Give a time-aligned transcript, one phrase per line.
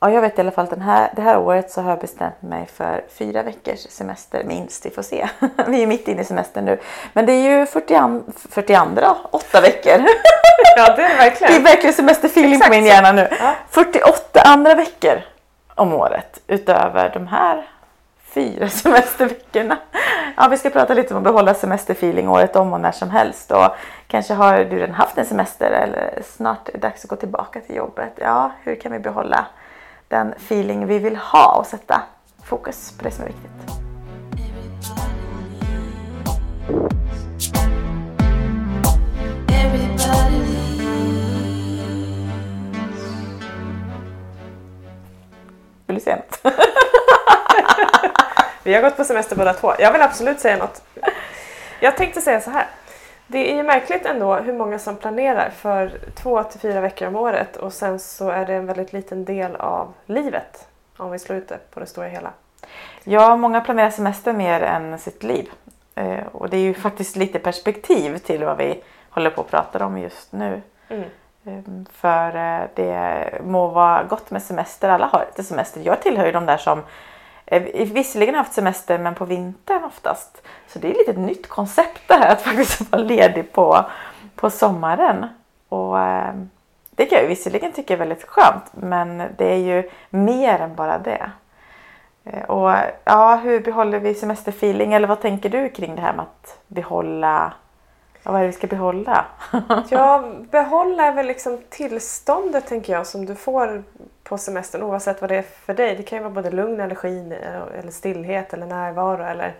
[0.00, 2.42] Ja, jag vet i alla fall att här, det här året så har jag bestämt
[2.42, 4.86] mig för fyra veckors semester minst.
[4.86, 5.28] Vi får se.
[5.66, 6.78] Vi är mitt inne i semestern nu.
[7.12, 10.04] Men det är ju 40, 42, åtta veckor.
[10.76, 11.52] Ja, det är det verkligen.
[11.52, 13.28] Det är verkligen semesterfeeling på min hjärna nu.
[13.40, 13.54] Ja.
[13.70, 15.20] 48 andra veckor
[15.74, 17.68] om året utöver de här
[18.34, 19.78] fyra semesterveckorna.
[20.36, 23.50] Ja, vi ska prata lite om att behålla semesterfeeling året om och när som helst.
[23.50, 23.68] Och
[24.06, 27.60] kanske har du redan haft en semester eller snart är det dags att gå tillbaka
[27.60, 28.12] till jobbet.
[28.16, 29.46] Ja, hur kan vi behålla
[30.08, 32.02] den feeling vi vill ha och sätta
[32.44, 33.50] fokus på det som är viktigt.
[45.86, 46.40] Vill du säga något?
[48.62, 49.74] Vi har gått på semester båda två.
[49.78, 50.82] Jag vill absolut säga något.
[51.80, 52.66] Jag tänkte säga så här.
[53.26, 57.16] Det är ju märkligt ändå hur många som planerar för två till fyra veckor om
[57.16, 61.38] året och sen så är det en väldigt liten del av livet om vi slår
[61.38, 62.30] ut det på det stora hela.
[63.04, 65.50] Ja, många planerar semester mer än sitt liv.
[65.94, 69.86] Eh, och det är ju faktiskt lite perspektiv till vad vi håller på att prata
[69.86, 70.62] om just nu.
[70.88, 71.04] Mm.
[71.44, 74.88] Eh, För eh, det må vara gott med semester.
[74.88, 75.80] Alla har lite semester.
[75.80, 76.82] Jag tillhör ju de där som
[77.46, 80.42] Eh, visserligen haft semester men på vintern oftast.
[80.68, 83.84] Så det är lite ett nytt koncept det här att faktiskt vara ledig på,
[84.34, 85.26] på sommaren.
[85.68, 86.34] Och eh,
[86.90, 90.98] det kan jag visserligen tycka är väldigt skönt men det är ju mer än bara
[90.98, 91.30] det.
[92.24, 92.72] Eh, och
[93.04, 94.92] ja, hur behåller vi semesterfeeling?
[94.92, 97.52] Eller vad tänker du kring det här med att behålla?
[98.22, 99.24] Ja, vad är det vi ska behålla?
[99.88, 103.82] Ja, behålla är väl liksom tillståndet tänker jag som du får
[104.28, 105.96] på semestern oavsett vad det är för dig.
[105.96, 109.54] Det kan ju vara både lugn, energi eh, eller stillhet eller närvaro eller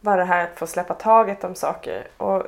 [0.00, 2.06] bara det här att få släppa taget om saker.
[2.16, 2.42] Och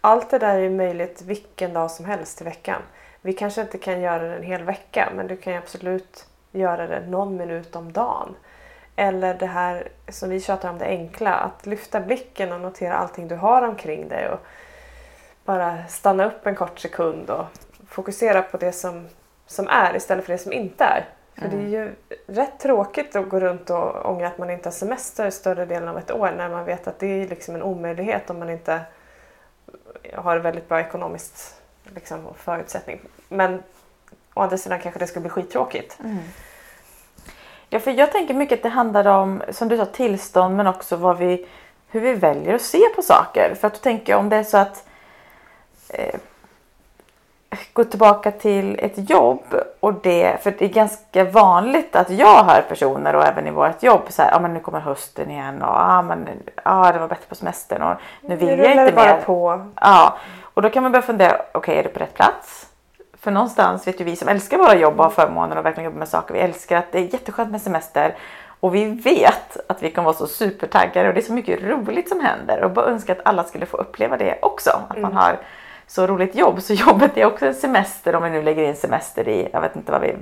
[0.00, 2.82] allt det där är ju möjligt vilken dag som helst i veckan.
[3.20, 6.86] Vi kanske inte kan göra det en hel vecka men du kan ju absolut göra
[6.86, 8.34] det någon minut om dagen.
[8.96, 13.28] Eller det här som vi tjatar om det enkla, att lyfta blicken och notera allting
[13.28, 14.28] du har omkring dig.
[14.28, 14.38] Och
[15.44, 17.44] bara stanna upp en kort sekund och
[17.88, 19.08] fokusera på det som,
[19.46, 21.08] som är istället för det som inte är.
[21.34, 21.94] För det är ju
[22.26, 25.98] rätt tråkigt att gå runt och ångra att man inte har semester större delen av
[25.98, 28.80] ett år när man vet att det är liksom en omöjlighet om man inte
[30.14, 31.62] har väldigt bra ekonomiskt
[31.94, 33.00] liksom, förutsättning.
[33.28, 33.62] Men
[34.34, 35.98] å andra sidan kanske det skulle bli skittråkigt.
[37.68, 40.96] Ja, för jag tänker mycket att det handlar om, som du sa, tillstånd men också
[40.96, 41.46] vad vi,
[41.88, 43.54] hur vi väljer att se på saker.
[43.60, 44.88] För att du tänker om det är så att
[45.88, 46.14] eh,
[47.72, 49.42] gå tillbaka till ett jobb
[49.80, 53.82] och det, för det är ganska vanligt att jag hör personer och även i vårt
[53.82, 56.28] jobb så här, ja men nu kommer hösten igen och ja men
[56.64, 59.20] ja det var bättre på semestern och nu vill Nu jag inte bara mer.
[59.26, 59.66] på.
[59.80, 60.16] Ja,
[60.54, 62.66] och då kan man börja fundera, okej är det på rätt plats?
[63.20, 65.98] För någonstans vet ju vi som älskar våra jobb och har förmånen och verkligen jobbar
[65.98, 68.14] med saker, vi älskar att det är jätteskönt med semester
[68.60, 72.08] och vi vet att vi kan vara så supertaggade och det är så mycket roligt
[72.08, 74.70] som händer och bara önskar att alla skulle få uppleva det också.
[74.88, 75.36] Att man har
[75.92, 76.62] så roligt jobb.
[76.62, 79.76] Så jobbet är också en semester om vi nu lägger in semester i, jag vet
[79.76, 80.14] inte vad vi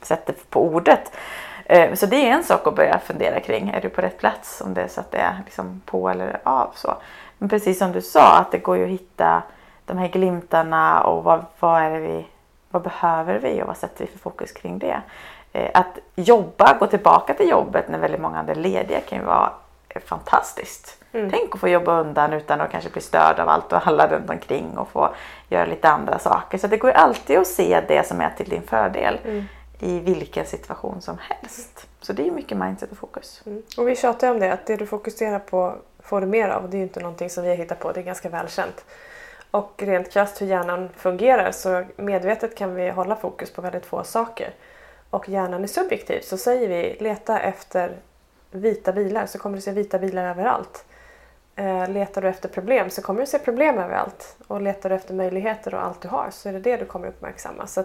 [0.00, 1.12] sätter på ordet.
[1.64, 3.68] Eh, så det är en sak att börja fundera kring.
[3.68, 4.60] Är du på rätt plats?
[4.60, 6.70] Om det är så att det är liksom på eller av.
[6.74, 6.94] Så.
[7.38, 9.42] Men precis som du sa att det går ju att hitta
[9.86, 12.26] de här glimtarna och vad, vad är det vi
[12.70, 15.00] vad behöver vi och vad sätter vi för fokus kring det?
[15.52, 19.24] Eh, att jobba, gå tillbaka till jobbet när väldigt många andra är lediga kan ju
[19.24, 19.50] vara
[20.04, 21.04] fantastiskt.
[21.12, 24.30] Tänk att få jobba undan utan att kanske bli störd av allt och alla runt
[24.30, 25.14] omkring och få
[25.48, 26.58] göra lite andra saker.
[26.58, 29.18] Så det går alltid att se det som är till din fördel
[29.80, 31.88] i vilken situation som helst.
[32.00, 33.42] Så det är mycket mindset och fokus.
[33.46, 33.62] Mm.
[33.78, 36.70] Och vi tjatar ju om det, att det du fokuserar på får du mer av.
[36.70, 38.84] Det är ju inte någonting som vi har hittat på, det är ganska välkänt.
[39.50, 44.04] Och rent krasst hur hjärnan fungerar så medvetet kan vi hålla fokus på väldigt få
[44.04, 44.54] saker.
[45.10, 47.96] Och hjärnan är subjektiv så säger vi leta efter
[48.50, 50.84] vita bilar så kommer du se vita bilar överallt.
[51.56, 54.36] Eh, letar du efter problem så kommer du se problem överallt.
[54.46, 57.08] Och letar du efter möjligheter och allt du har så är det det du kommer
[57.08, 57.66] uppmärksamma.
[57.66, 57.84] Så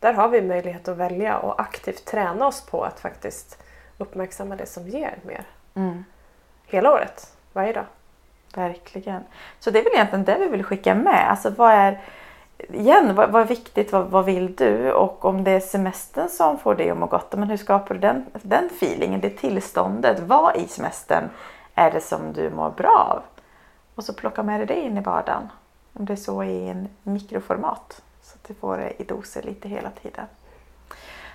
[0.00, 3.62] där har vi möjlighet att välja och aktivt träna oss på att faktiskt
[3.98, 5.44] uppmärksamma det som ger mer.
[6.66, 7.86] Hela året, varje dag.
[8.54, 9.22] Verkligen.
[9.58, 11.30] Så det är väl egentligen det vi vill skicka med.
[11.30, 12.00] Alltså vad är,
[12.58, 13.92] igen, vad, vad är viktigt?
[13.92, 14.92] Vad, vad vill du?
[14.92, 18.00] Och om det är semestern som får dig att må gott, men hur skapar du
[18.00, 20.20] den, den feelingen, det tillståndet?
[20.20, 21.24] Vad i semestern
[21.74, 23.22] är det som du mår bra av?
[23.94, 25.48] Och så plocka med dig det in i vardagen.
[25.92, 28.02] Om det är så i en mikroformat.
[28.22, 30.26] Så att du får det i doser lite hela tiden.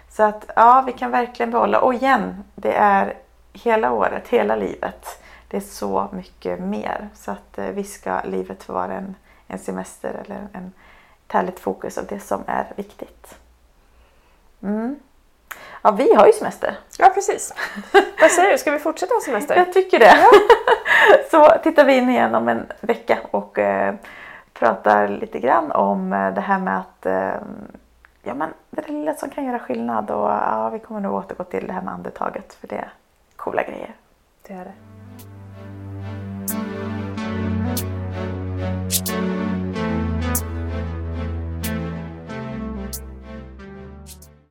[0.10, 1.80] Så att ja, vi kan verkligen behålla.
[1.80, 3.14] Och igen, det är
[3.54, 5.24] hela året, hela livet.
[5.48, 7.10] Det är så mycket mer.
[7.14, 9.16] Så att eh, vi ska livet vara en,
[9.48, 10.74] en semester eller en,
[11.34, 13.36] härligt fokus av det som är viktigt.
[14.64, 15.00] Mm.
[15.82, 16.78] Ja, vi har ju semester.
[16.98, 17.54] Ja, precis.
[18.22, 19.56] Vad säger du, ska vi fortsätta ha semester?
[19.66, 20.16] Jag tycker det.
[21.32, 23.96] Så tittar vi in igen om en vecka och eh,
[24.54, 27.42] pratar lite grann om eh, det här med att eh,
[28.24, 31.44] ja, men det är lilla som kan göra skillnad och ja, vi kommer nog återgå
[31.44, 32.94] till det här med andetaget för det är
[33.36, 33.96] coola grejer.
[34.48, 34.93] Det är det.